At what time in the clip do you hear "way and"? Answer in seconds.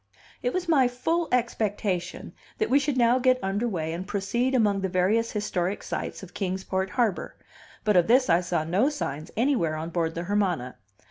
3.67-4.07